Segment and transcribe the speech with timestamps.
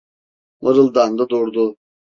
[0.61, 1.77] Mırıldandı durdu: